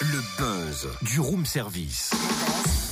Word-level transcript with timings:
Le 0.00 0.20
buzz 0.38 0.55
du 1.02 1.20
room 1.20 1.46
service. 1.46 2.10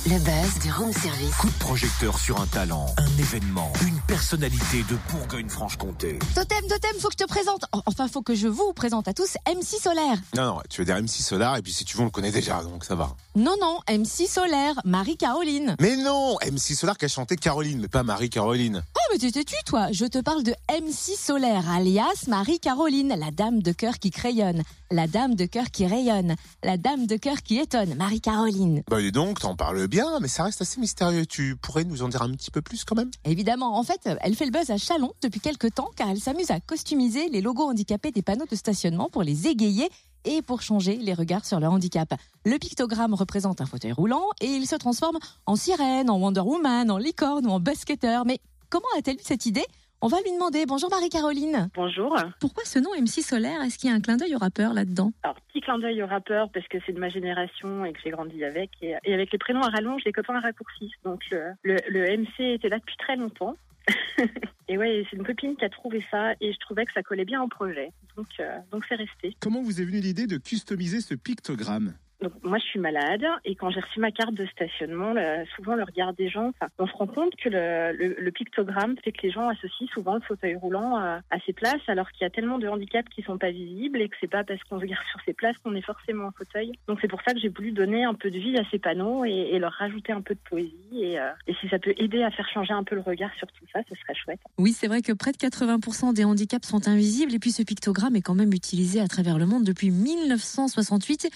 Le 0.05 0.19
buzz 0.19 0.59
du 0.61 0.71
room 0.71 0.93
service. 0.93 1.35
Coup 1.35 1.49
de 1.49 1.59
projecteur 1.59 2.19
sur 2.19 2.39
un 2.39 2.45
talent, 2.45 2.85
un 2.97 3.17
événement, 3.19 3.71
une 3.87 3.99
personnalité 4.01 4.83
de 4.89 4.95
Bourgogne-Franche-Comté. 5.11 6.19
Totem, 6.35 6.61
totem, 6.67 6.99
faut 6.99 7.07
que 7.07 7.15
je 7.19 7.23
te 7.23 7.27
présente. 7.27 7.65
Enfin, 7.87 8.07
faut 8.07 8.21
que 8.21 8.35
je 8.35 8.47
vous 8.47 8.71
présente 8.73 9.07
à 9.07 9.13
tous 9.13 9.35
MC 9.47 9.81
Solaire. 9.81 10.19
Non, 10.35 10.45
non, 10.45 10.61
tu 10.69 10.81
veux 10.81 10.85
dire 10.85 11.01
MC 11.01 11.21
Solar 11.21 11.57
et 11.57 11.61
puis 11.63 11.73
si 11.73 11.85
tu 11.85 11.97
veux, 11.97 12.03
on 12.03 12.05
le 12.05 12.11
connaît 12.11 12.31
déjà, 12.31 12.61
donc 12.61 12.85
ça 12.85 12.93
va. 12.93 13.15
Non, 13.35 13.55
non, 13.59 13.79
MC 13.89 14.27
Solaire, 14.27 14.79
Marie-Caroline. 14.85 15.75
Mais 15.79 15.95
non, 15.97 16.37
MC 16.51 16.75
Solar 16.75 16.97
qui 16.97 17.05
a 17.05 17.07
chanté 17.07 17.35
Caroline, 17.35 17.79
mais 17.81 17.87
pas 17.87 18.03
Marie-Caroline. 18.03 18.83
Oh, 18.95 18.99
mais 19.11 19.17
t'es 19.17 19.31
têtu, 19.31 19.55
toi. 19.65 19.87
Je 19.91 20.05
te 20.05 20.19
parle 20.19 20.43
de 20.43 20.53
MC 20.69 21.17
Solaire, 21.17 21.67
alias 21.69 22.25
Marie-Caroline, 22.27 23.15
la 23.17 23.31
dame 23.31 23.63
de 23.63 23.71
cœur 23.71 23.97
qui 23.97 24.11
crayonne, 24.11 24.61
la 24.91 25.07
dame 25.07 25.33
de 25.33 25.45
cœur 25.45 25.71
qui 25.71 25.87
rayonne, 25.87 26.35
la 26.63 26.77
dame 26.77 27.07
de 27.07 27.17
cœur 27.17 27.41
qui 27.41 27.57
Marie-Caroline. 27.83 28.83
Bah 28.89 29.01
dis 29.01 29.11
donc, 29.11 29.39
t'en 29.39 29.55
parles 29.55 29.87
bien, 29.87 30.19
mais 30.21 30.27
ça 30.27 30.43
reste 30.43 30.61
assez 30.61 30.79
mystérieux. 30.79 31.25
Tu 31.25 31.57
pourrais 31.57 31.83
nous 31.83 32.03
en 32.03 32.07
dire 32.07 32.21
un 32.21 32.31
petit 32.31 32.51
peu 32.51 32.61
plus 32.61 32.85
quand 32.85 32.95
même? 32.95 33.11
Évidemment, 33.25 33.77
en 33.77 33.83
fait, 33.83 34.09
elle 34.21 34.35
fait 34.35 34.45
le 34.45 34.51
buzz 34.51 34.69
à 34.69 34.77
Chalon 34.77 35.11
depuis 35.21 35.41
quelques 35.41 35.73
temps 35.73 35.89
car 35.95 36.09
elle 36.09 36.19
s'amuse 36.19 36.51
à 36.51 36.59
customiser 36.59 37.27
les 37.29 37.41
logos 37.41 37.65
handicapés 37.65 38.11
des 38.11 38.21
panneaux 38.21 38.45
de 38.49 38.55
stationnement 38.55 39.09
pour 39.09 39.23
les 39.23 39.47
égayer 39.47 39.89
et 40.23 40.41
pour 40.41 40.61
changer 40.61 40.95
les 40.97 41.13
regards 41.13 41.45
sur 41.45 41.59
le 41.59 41.67
handicap. 41.67 42.13
Le 42.45 42.57
pictogramme 42.57 43.13
représente 43.13 43.61
un 43.61 43.65
fauteuil 43.65 43.91
roulant 43.91 44.23
et 44.41 44.47
il 44.47 44.65
se 44.67 44.75
transforme 44.75 45.17
en 45.45 45.55
sirène, 45.55 46.09
en 46.09 46.17
Wonder 46.17 46.41
Woman, 46.41 46.89
en 46.89 46.97
licorne 46.97 47.45
ou 47.45 47.49
en 47.49 47.59
basketteur. 47.59 48.25
Mais 48.25 48.39
comment 48.69 48.85
a-t-elle 48.97 49.17
eu 49.17 49.23
cette 49.23 49.45
idée? 49.45 49.65
On 50.05 50.07
va 50.07 50.21
lui 50.21 50.31
demander. 50.33 50.67
Bonjour 50.67 50.87
Marie-Caroline. 50.91 51.69
Bonjour. 51.73 52.15
Pourquoi 52.39 52.63
ce 52.63 52.77
nom 52.77 52.91
MC 52.95 53.23
Solaire? 53.23 53.63
Est-ce 53.63 53.79
qu'il 53.79 53.89
y 53.89 53.91
a 53.91 53.95
un 53.95 53.99
clin 53.99 54.17
d'œil 54.17 54.35
au 54.35 54.37
rappeur 54.37 54.75
là-dedans? 54.75 55.11
Alors, 55.23 55.35
petit 55.51 55.61
clin 55.61 55.79
d'œil 55.79 56.03
au 56.03 56.05
rappeur 56.05 56.51
parce 56.51 56.67
que 56.67 56.77
c'est 56.85 56.91
de 56.91 56.99
ma 56.99 57.09
génération 57.09 57.83
et 57.85 57.91
que 57.91 57.99
j'ai 58.03 58.11
grandi 58.11 58.43
avec. 58.43 58.69
Et, 58.83 58.93
et 59.03 59.13
avec 59.15 59.31
les 59.31 59.39
prénoms 59.39 59.63
à 59.63 59.69
rallonge, 59.69 60.03
les 60.05 60.11
copains 60.11 60.35
à 60.35 60.41
raccourcis. 60.41 60.91
Donc, 61.03 61.23
le, 61.31 61.53
le, 61.63 61.77
le 61.89 62.17
MC 62.17 62.53
était 62.53 62.69
là 62.69 62.77
depuis 62.77 62.97
très 62.97 63.15
longtemps. 63.15 63.57
et 64.67 64.77
ouais, 64.77 65.07
c'est 65.09 65.17
une 65.17 65.25
copine 65.25 65.55
qui 65.55 65.65
a 65.65 65.69
trouvé 65.69 66.05
ça 66.11 66.33
et 66.39 66.53
je 66.53 66.59
trouvais 66.59 66.85
que 66.85 66.93
ça 66.93 67.01
collait 67.01 67.25
bien 67.25 67.41
au 67.41 67.47
projet. 67.47 67.91
Donc, 68.15 68.27
euh, 68.39 68.59
donc 68.71 68.83
c'est 68.87 68.95
resté. 68.95 69.35
Comment 69.39 69.63
vous 69.63 69.81
est 69.81 69.85
venue 69.85 70.01
l'idée 70.01 70.27
de 70.27 70.37
customiser 70.37 71.01
ce 71.01 71.15
pictogramme? 71.15 71.95
Moi, 72.43 72.57
je 72.57 72.63
suis 72.63 72.79
malade 72.79 73.25
et 73.43 73.55
quand 73.55 73.69
j'ai 73.69 73.79
reçu 73.79 73.99
ma 73.99 74.11
carte 74.11 74.33
de 74.33 74.45
stationnement, 74.47 75.13
souvent 75.55 75.75
le 75.75 75.83
regard 75.83 76.13
des 76.13 76.29
gens, 76.29 76.51
on 76.79 76.87
se 76.87 76.93
rend 76.93 77.07
compte 77.07 77.35
que 77.35 77.49
le, 77.49 78.31
pictogramme 78.31 78.95
fait 79.03 79.13
que 79.13 79.21
les 79.23 79.31
gens 79.31 79.47
associent 79.47 79.87
souvent 79.93 80.15
le 80.15 80.21
fauteuil 80.21 80.55
roulant 80.55 80.97
à, 80.97 81.21
à 81.29 81.39
ces 81.45 81.53
places, 81.53 81.81
alors 81.87 82.11
qu'il 82.11 82.23
y 82.23 82.25
a 82.25 82.29
tellement 82.29 82.59
de 82.59 82.67
handicaps 82.67 83.09
qui 83.13 83.21
sont 83.21 83.37
pas 83.37 83.51
visibles 83.51 84.01
et 84.01 84.09
que 84.09 84.15
c'est 84.19 84.29
pas 84.29 84.43
parce 84.43 84.61
qu'on 84.63 84.79
regarde 84.79 85.05
sur 85.11 85.21
ces 85.25 85.33
places 85.33 85.55
qu'on 85.63 85.75
est 85.75 85.85
forcément 85.85 86.25
en 86.27 86.31
fauteuil. 86.31 86.73
Donc 86.87 86.99
c'est 87.01 87.07
pour 87.07 87.21
ça 87.21 87.33
que 87.33 87.39
j'ai 87.39 87.49
voulu 87.49 87.71
donner 87.71 88.03
un 88.03 88.13
peu 88.13 88.29
de 88.29 88.37
vie 88.37 88.57
à 88.57 88.63
ces 88.71 88.79
panneaux 88.79 89.25
et, 89.25 89.31
et 89.31 89.59
leur 89.59 89.71
rajouter 89.71 90.11
un 90.11 90.21
peu 90.21 90.33
de 90.33 90.39
poésie. 90.49 90.73
Et, 90.93 91.19
euh, 91.19 91.29
et 91.47 91.53
si 91.61 91.69
ça 91.69 91.79
peut 91.79 91.93
aider 91.97 92.23
à 92.23 92.31
faire 92.31 92.47
changer 92.49 92.73
un 92.73 92.83
peu 92.83 92.95
le 92.95 93.01
regard 93.01 93.33
sur 93.37 93.47
tout 93.47 93.65
ça, 93.71 93.79
ce 93.89 93.95
serait 93.95 94.15
chouette. 94.15 94.39
Oui, 94.57 94.73
c'est 94.73 94.87
vrai 94.87 95.01
que 95.01 95.13
près 95.13 95.31
de 95.31 95.37
80% 95.37 96.13
des 96.13 96.23
handicaps 96.23 96.67
sont 96.67 96.87
invisibles 96.87 97.33
et 97.33 97.39
puis 97.39 97.51
ce 97.51 97.63
pictogramme 97.63 98.15
est 98.15 98.21
quand 98.21 98.35
même 98.35 98.53
utilisé 98.53 98.99
à 98.99 99.07
travers 99.07 99.37
le 99.37 99.45
monde 99.45 99.63
depuis 99.63 99.91
1968. 99.91 101.29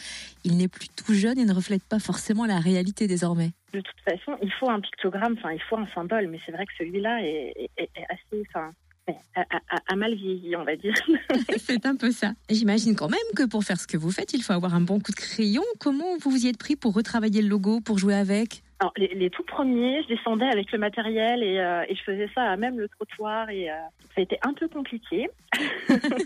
Il 0.44 0.58
n'est 0.58 0.68
plus 0.68 0.79
tout 0.88 1.14
jeune 1.14 1.38
et 1.40 1.46
ne 1.46 1.54
reflète 1.54 1.84
pas 1.84 2.00
forcément 2.00 2.46
la 2.46 2.60
réalité 2.60 3.08
désormais. 3.08 3.52
De 3.74 3.82
toute 3.82 4.00
façon, 4.04 4.38
il 4.42 4.52
faut 4.54 4.70
un 4.70 4.80
pictogramme, 4.80 5.36
enfin 5.38 5.52
il 5.52 5.62
faut 5.62 5.78
un 5.78 5.88
symbole, 5.88 6.28
mais 6.28 6.40
c'est 6.46 6.52
vrai 6.52 6.66
que 6.66 6.72
celui-là 6.78 7.22
est, 7.22 7.54
est- 7.56 7.70
est- 7.78 7.90
est 7.96 8.06
assez, 8.10 8.44
enfin, 8.50 8.72
a, 9.36 9.42
a- 9.42 9.60
a- 9.76 9.94
a 9.94 9.96
mal 9.96 10.16
vieilli, 10.16 10.56
on 10.56 10.64
va 10.64 10.76
dire. 10.76 10.94
C'est 11.58 11.86
un 11.86 11.96
peu 11.96 12.12
ça. 12.12 12.34
J'imagine 12.50 12.96
quand 12.96 13.10
même 13.10 13.20
que 13.36 13.44
pour 13.46 13.64
faire 13.64 13.80
ce 13.80 13.88
que 13.88 13.98
vous 13.98 14.12
faites, 14.12 14.34
il 14.34 14.42
faut 14.44 14.54
avoir 14.54 14.74
un 14.76 14.82
bon 14.82 15.00
coup 15.00 15.12
de 15.12 15.18
crayon. 15.18 15.64
Comment 15.80 16.18
vous 16.22 16.30
vous 16.32 16.46
y 16.46 16.48
êtes 16.48 16.58
pris 16.58 16.76
pour 16.76 16.94
retravailler 16.94 17.42
le 17.42 17.48
logo, 17.50 17.80
pour 17.82 17.98
jouer 17.98 18.16
avec? 18.16 18.64
Alors, 18.80 18.94
les, 18.96 19.14
les 19.14 19.30
tout 19.30 19.44
premiers, 19.44 20.04
je 20.04 20.08
descendais 20.08 20.46
avec 20.46 20.72
le 20.72 20.78
matériel 20.78 21.44
et, 21.44 21.60
euh, 21.60 21.84
et 21.90 21.96
je 21.96 22.04
faisais 22.04 22.30
ça 22.34 22.44
à 22.44 22.56
même 22.56 22.80
le 22.80 22.88
trottoir 22.88 23.50
et 23.50 23.70
euh, 23.70 23.74
ça 24.16 24.20
a 24.20 24.22
été 24.22 24.38
un 24.42 24.54
peu 24.54 24.70
compliqué. 24.70 25.30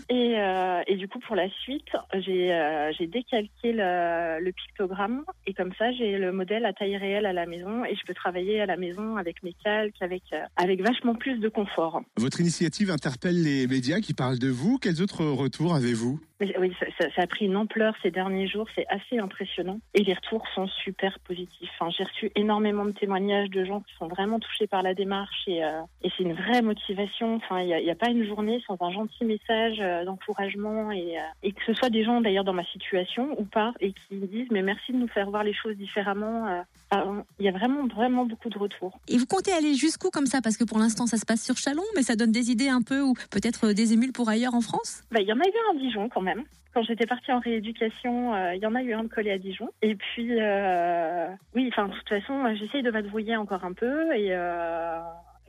et, 0.08 0.38
euh, 0.38 0.82
et 0.86 0.94
du 0.94 1.08
coup, 1.08 1.18
pour 1.18 1.34
la 1.34 1.50
suite, 1.62 1.88
j'ai 2.14 2.52
euh, 2.52 2.92
j'ai 2.92 3.08
décalqué 3.08 3.72
le, 3.72 4.38
le 4.40 4.52
pictogramme 4.52 5.24
et 5.46 5.54
comme 5.54 5.72
ça, 5.78 5.90
j'ai 5.92 6.16
le 6.16 6.30
modèle 6.30 6.64
à 6.64 6.72
taille 6.72 6.96
réelle 6.96 7.26
à 7.26 7.32
la 7.32 7.46
maison 7.46 7.84
et 7.84 7.96
je 7.96 8.04
peux 8.06 8.14
travailler 8.14 8.60
à 8.60 8.66
la 8.66 8.76
maison 8.76 9.16
avec 9.16 9.42
mes 9.42 9.54
calques, 9.64 10.00
avec, 10.00 10.22
euh, 10.32 10.40
avec 10.56 10.80
vachement 10.80 11.16
plus 11.16 11.38
de 11.38 11.48
confort. 11.48 12.02
Votre 12.18 12.40
initiative 12.40 12.90
interpelle 12.90 13.42
les 13.42 13.66
médias 13.66 13.98
qui 13.98 14.14
parlent 14.14 14.38
de 14.38 14.48
vous. 14.48 14.78
Quels 14.78 15.02
autres 15.02 15.24
retours 15.24 15.74
avez-vous? 15.74 16.20
Oui, 16.40 16.72
ça, 16.98 17.22
a 17.22 17.26
pris 17.28 17.46
une 17.46 17.56
ampleur 17.56 17.94
ces 18.02 18.10
derniers 18.10 18.48
jours, 18.48 18.66
c'est 18.74 18.86
assez 18.88 19.18
impressionnant. 19.18 19.78
Et 19.94 20.02
les 20.02 20.14
retours 20.14 20.44
sont 20.52 20.66
super 20.66 21.20
positifs. 21.20 21.70
Enfin, 21.78 21.90
j'ai 21.96 22.02
reçu 22.02 22.32
énormément 22.34 22.84
de 22.84 22.90
témoignages 22.90 23.50
de 23.50 23.64
gens 23.64 23.80
qui 23.80 23.94
sont 23.94 24.08
vraiment 24.08 24.40
touchés 24.40 24.66
par 24.66 24.82
la 24.82 24.94
démarche 24.94 25.44
et, 25.46 25.64
euh, 25.64 25.80
c'est 26.02 26.24
une 26.24 26.32
vraie 26.32 26.60
motivation. 26.60 27.36
Enfin, 27.36 27.60
il 27.60 27.68
n'y 27.68 27.90
a 27.90 27.94
pas 27.94 28.10
une 28.10 28.26
journée 28.26 28.60
sans 28.66 28.76
un 28.80 28.90
gentil 28.90 29.24
message 29.24 29.78
euh, 29.80 30.04
d'encouragement 30.04 30.90
et, 30.90 31.18
euh, 31.18 31.22
et 31.44 31.52
que 31.52 31.62
ce 31.66 31.72
soit 31.72 31.90
des 31.90 32.02
gens 32.02 32.20
d'ailleurs 32.20 32.44
dans 32.44 32.52
ma 32.52 32.64
situation 32.64 33.38
ou 33.38 33.44
pas 33.44 33.72
et 33.80 33.92
qui 33.92 34.16
me 34.16 34.26
disent 34.26 34.48
mais 34.50 34.62
merci 34.62 34.92
de 34.92 34.98
nous 34.98 35.08
faire 35.08 35.30
voir 35.30 35.44
les 35.44 35.54
choses 35.54 35.76
différemment. 35.76 36.64
Euh. 36.92 36.96
Enfin, 36.96 37.24
Il 37.38 37.44
y 37.44 37.48
a 37.48 37.52
vraiment 37.52 37.86
vraiment 37.86 38.26
beaucoup 38.26 38.48
de 38.50 38.58
retours. 38.58 38.98
Et 39.08 39.18
vous 39.18 39.26
comptez 39.26 39.52
aller 39.52 39.74
jusqu'où 39.74 40.10
comme 40.10 40.26
ça? 40.26 40.40
Parce 40.42 40.56
que 40.56 40.64
pour 40.64 40.78
l'instant, 40.78 41.06
ça 41.06 41.16
se 41.16 41.24
passe 41.24 41.42
sur 41.42 41.56
Chalon, 41.56 41.82
mais 41.96 42.02
ça 42.02 42.16
donne 42.16 42.32
des 42.32 42.50
idées 42.50 42.68
un 42.68 42.82
peu 42.82 43.00
ou 43.00 43.14
peut-être 43.30 43.72
des 43.72 43.92
émules 43.92 44.12
pour 44.12 44.28
ailleurs 44.28 44.54
en 44.54 44.60
France? 44.60 45.02
Bah, 45.10 45.20
il 45.20 45.26
y 45.26 45.32
en 45.32 45.40
a 45.40 45.46
eu 45.46 45.52
un 45.68 45.76
à 45.76 45.80
Dijon 45.80 46.08
quand 46.08 46.22
même. 46.22 46.44
Quand 46.74 46.82
j'étais 46.82 47.06
partie 47.06 47.30
en 47.30 47.38
rééducation, 47.38 48.34
euh, 48.34 48.54
il 48.56 48.60
y 48.60 48.66
en 48.66 48.74
a 48.74 48.82
eu 48.82 48.92
un 48.94 49.04
de 49.04 49.08
collé 49.08 49.30
à 49.30 49.38
Dijon. 49.38 49.70
Et 49.80 49.94
puis, 49.94 50.40
euh, 50.40 51.28
oui, 51.54 51.70
enfin, 51.72 51.86
de 51.86 51.94
toute 51.94 52.08
façon, 52.08 52.44
euh, 52.44 52.54
j'essaye 52.56 52.82
de 52.82 52.90
m'adbrouiller 52.90 53.36
encore 53.36 53.64
un 53.64 53.72
peu. 53.72 54.12
Et 54.16 54.34
euh, 54.34 54.98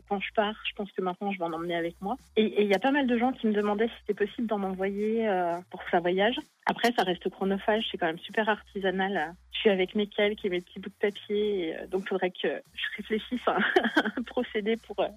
quand 0.07 0.19
je 0.19 0.31
pars, 0.33 0.55
je 0.67 0.73
pense 0.75 0.91
que 0.91 1.01
maintenant, 1.01 1.31
je 1.31 1.37
vais 1.37 1.43
en 1.43 1.53
emmener 1.53 1.75
avec 1.75 1.95
moi. 2.01 2.17
Et 2.35 2.63
il 2.63 2.67
y 2.67 2.73
a 2.73 2.79
pas 2.79 2.91
mal 2.91 3.07
de 3.07 3.17
gens 3.17 3.31
qui 3.31 3.47
me 3.47 3.53
demandaient 3.53 3.87
si 3.87 3.93
c'était 4.01 4.25
possible 4.25 4.47
d'en 4.47 4.61
envoyer 4.63 5.27
euh, 5.27 5.57
pour 5.69 5.83
que 5.83 5.89
ça 5.91 5.99
voyage. 5.99 6.35
Après, 6.65 6.91
ça 6.97 7.03
reste 7.03 7.29
chronophage, 7.29 7.85
c'est 7.91 7.97
quand 7.97 8.07
même 8.07 8.19
super 8.19 8.49
artisanal. 8.49 9.33
Je 9.53 9.59
suis 9.59 9.69
avec 9.69 9.95
mes 9.95 10.07
calques 10.07 10.43
et 10.43 10.49
mes 10.49 10.61
petits 10.61 10.79
bouts 10.79 10.89
de 10.89 10.95
papier. 10.99 11.69
et, 11.69 11.75
euh, 11.75 11.87
donc, 11.87 12.03
il 12.05 12.09
faudrait 12.09 12.31
que 12.31 12.47
je 12.73 12.97
réfléchisse 12.97 13.47
à 13.47 13.57
un 14.17 14.23
procédé 14.23 14.75
pour, 14.77 14.99
euh, 14.99 15.07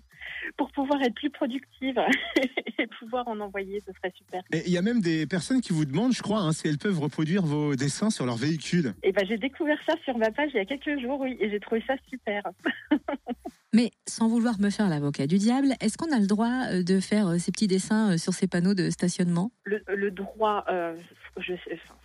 pour 0.56 0.70
pouvoir 0.72 1.00
être 1.02 1.14
plus 1.14 1.30
productive 1.30 1.98
et 2.78 2.86
pouvoir 2.98 3.28
en 3.28 3.40
envoyer. 3.40 3.80
Ce 3.86 3.92
serait 3.92 4.12
super. 4.16 4.42
Et 4.52 4.62
il 4.66 4.72
y 4.72 4.78
a 4.78 4.82
même 4.82 5.00
des 5.00 5.26
personnes 5.26 5.60
qui 5.60 5.72
vous 5.72 5.84
demandent, 5.84 6.12
je 6.12 6.22
crois, 6.22 6.40
hein, 6.40 6.52
si 6.52 6.68
elles 6.68 6.78
peuvent 6.78 7.00
reproduire 7.00 7.42
vos 7.42 7.74
dessins 7.76 8.10
sur 8.10 8.26
leur 8.26 8.36
véhicule. 8.36 8.94
Et 9.02 9.12
ben, 9.12 9.26
j'ai 9.26 9.38
découvert 9.38 9.78
ça 9.88 9.94
sur 10.04 10.18
ma 10.18 10.30
page 10.30 10.50
il 10.54 10.56
y 10.56 10.60
a 10.60 10.64
quelques 10.64 11.00
jours, 11.00 11.20
oui, 11.20 11.36
et 11.40 11.50
j'ai 11.50 11.60
trouvé 11.60 11.82
ça 11.86 11.94
super. 12.10 12.42
Mais 13.74 13.90
sans 14.08 14.28
vouloir 14.28 14.58
me 14.60 14.70
faire 14.70 14.88
l'avocat 14.88 15.26
du 15.26 15.36
diable, 15.36 15.74
est-ce 15.80 15.98
qu'on 15.98 16.10
a 16.10 16.18
le 16.18 16.26
droit 16.26 16.66
euh, 16.72 16.82
de 16.82 17.00
faire 17.00 17.28
euh, 17.28 17.38
ces 17.38 17.52
petits 17.52 17.66
dessins 17.66 18.12
euh, 18.14 18.16
sur 18.16 18.32
ces 18.32 18.46
panneaux 18.48 18.72
de 18.74 18.88
stationnement? 18.88 19.50
Le, 19.64 19.82
le 19.94 20.10
droit, 20.10 20.64
euh, 20.70 20.96
je 21.36 21.52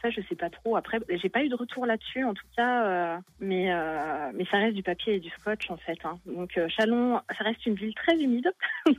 ça 0.02 0.10
je 0.10 0.20
sais 0.28 0.36
pas 0.36 0.50
trop. 0.50 0.76
Après, 0.76 1.00
j'ai 1.22 1.30
pas 1.30 1.42
eu 1.44 1.48
de 1.50 1.56
retour 1.56 1.86
là-dessus 1.86 2.26
en 2.26 2.34
tout 2.34 2.46
cas, 2.58 2.86
euh, 2.86 3.18
mais 3.40 3.72
euh, 3.74 4.32
mais 4.36 4.46
ça 4.52 4.58
reste 4.58 4.76
du 4.76 4.84
papier 4.84 5.16
et 5.16 5.20
du 5.22 5.30
scotch 5.30 5.70
en 5.72 5.78
fait. 5.78 5.98
hein. 6.04 6.20
Donc 6.26 6.60
Chalon, 6.68 7.22
ça 7.38 7.44
reste 7.46 7.66
une 7.66 7.76
ville 7.76 7.96
très 7.96 8.18
humide. 8.18 8.52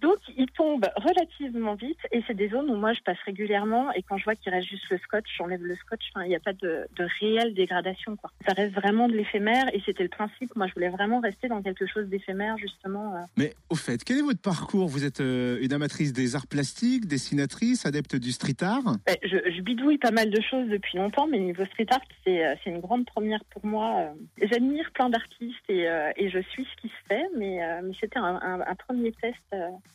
Donc 0.00 0.16
il 0.36 0.46
tombe 0.50 0.86
relativement 0.96 1.74
vite 1.74 1.98
et 2.12 2.22
c'est 2.26 2.34
des 2.34 2.48
zones 2.48 2.70
où 2.70 2.76
moi 2.76 2.92
je 2.92 3.00
passe 3.00 3.18
régulièrement 3.26 3.92
et 3.92 4.02
quand 4.02 4.16
je 4.16 4.24
vois 4.24 4.34
qu'il 4.34 4.52
reste 4.52 4.68
juste 4.68 4.88
le 4.90 4.98
scotch, 4.98 5.26
j'enlève 5.36 5.62
le 5.62 5.76
scotch. 5.76 6.00
Enfin, 6.14 6.24
il 6.24 6.28
n'y 6.28 6.36
a 6.36 6.40
pas 6.40 6.52
de, 6.54 6.86
de 6.96 7.06
réelle 7.20 7.54
dégradation 7.54 8.16
quoi. 8.16 8.30
Ça 8.46 8.52
reste 8.54 8.74
vraiment 8.74 9.08
de 9.08 9.14
l'éphémère 9.14 9.64
et 9.74 9.82
c'était 9.84 10.02
le 10.02 10.08
principe. 10.08 10.54
Moi 10.56 10.66
je 10.68 10.74
voulais 10.74 10.88
vraiment 10.88 11.20
rester 11.20 11.48
dans 11.48 11.62
quelque 11.62 11.86
chose 11.86 12.06
d'éphémère 12.08 12.56
justement. 12.58 13.14
euh, 13.16 13.20
Mais 13.36 13.54
au 13.68 13.74
fait, 13.74 14.02
quel 14.04 14.18
est 14.18 14.22
votre 14.22 14.40
parcours? 14.40 14.88
Vous 14.88 15.04
êtes 15.04 15.20
euh, 15.20 15.58
une 15.60 15.72
amatrice 15.72 16.12
des 16.12 16.34
arts 16.34 16.46
plastiques, 16.46 17.06
dessinatrice, 17.06 17.84
adepte 17.86 18.16
du 18.16 18.32
street 18.32 18.62
art? 18.62 18.96
Ben, 19.06 19.16
je, 19.22 19.36
je 19.54 19.60
bidouille 19.60 19.98
pas 19.98 20.10
mal 20.12 20.30
de 20.30 20.40
choses 20.40 20.68
depuis 20.68 20.96
longtemps, 20.98 21.26
mais 21.26 21.38
niveau 21.38 21.64
street 21.66 21.86
art, 21.90 22.00
c'est 22.24 22.46
euh, 22.46 22.54
une 22.66 22.80
grande 22.80 23.04
première 23.06 23.44
pour 23.50 23.64
moi. 23.66 24.14
J'admire 24.40 24.90
plein 24.92 25.10
d'artistes 25.10 25.68
et, 25.68 25.88
euh, 25.88 26.10
et 26.16 26.30
je 26.30 26.38
suis 26.50 26.64
ce 26.64 26.80
qui 26.80 26.88
se 26.88 27.06
fait, 27.08 27.24
mais, 27.36 27.60
mais 27.82 27.92
c'était 28.00 28.18
un, 28.18 28.36
un- 28.42 28.60
un 28.60 28.74
premier 28.76 29.12
test. 29.12 29.36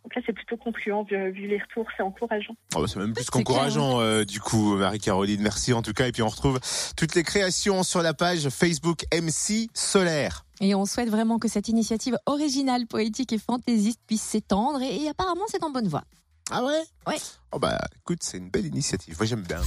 Donc 0.03 0.15
là, 0.15 0.21
c'est 0.25 0.33
plutôt 0.33 0.57
concluant 0.57 1.03
vu, 1.03 1.31
vu 1.31 1.47
les 1.47 1.57
retours, 1.59 1.87
c'est 1.97 2.03
encourageant. 2.03 2.55
Oh, 2.75 2.81
bah, 2.81 2.85
c'est 2.87 2.99
même 2.99 3.13
plus 3.13 3.29
qu'encourageant 3.29 3.99
euh, 3.99 4.23
du 4.23 4.39
coup, 4.39 4.75
Marie-Caroline. 4.75 5.41
Merci 5.41 5.73
en 5.73 5.81
tout 5.81 5.93
cas. 5.93 6.07
Et 6.07 6.11
puis 6.11 6.21
on 6.21 6.29
retrouve 6.29 6.59
toutes 6.95 7.15
les 7.15 7.23
créations 7.23 7.83
sur 7.83 8.01
la 8.01 8.13
page 8.13 8.49
Facebook 8.49 9.05
MC 9.13 9.69
Solaire. 9.73 10.45
Et 10.61 10.75
on 10.75 10.85
souhaite 10.85 11.09
vraiment 11.09 11.39
que 11.39 11.47
cette 11.47 11.67
initiative 11.69 12.17
originale, 12.25 12.85
poétique 12.87 13.33
et 13.33 13.39
fantaisiste 13.39 13.99
puisse 14.07 14.21
s'étendre. 14.21 14.81
Et, 14.81 15.03
et 15.03 15.09
apparemment, 15.09 15.45
c'est 15.47 15.63
en 15.63 15.69
bonne 15.71 15.87
voie. 15.87 16.03
Ah 16.51 16.63
ouais? 16.63 16.83
Ouais. 17.07 17.17
Oh 17.51 17.59
bah 17.59 17.79
écoute, 18.01 18.19
c'est 18.21 18.37
une 18.37 18.49
belle 18.49 18.67
initiative. 18.67 19.15
Moi 19.17 19.25
j'aime 19.25 19.41
bien. 19.41 19.61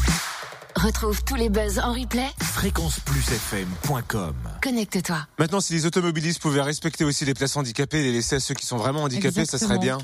Retrouve 0.76 1.24
tous 1.24 1.34
les 1.34 1.48
buzz 1.48 1.80
en 1.80 1.92
replay. 1.92 2.28
fréquenceplusfm.com 2.40 4.34
Connecte-toi. 4.62 5.26
Maintenant, 5.38 5.60
si 5.60 5.72
les 5.72 5.86
automobilistes 5.86 6.40
pouvaient 6.40 6.62
respecter 6.62 7.04
aussi 7.04 7.24
les 7.24 7.34
places 7.34 7.56
handicapées 7.56 7.98
et 7.98 8.04
les 8.04 8.12
laisser 8.12 8.36
à 8.36 8.40
ceux 8.40 8.54
qui 8.54 8.64
sont 8.64 8.76
vraiment 8.76 9.02
handicapés, 9.02 9.44
ça 9.44 9.58
serait 9.58 9.78
bien. 9.78 9.98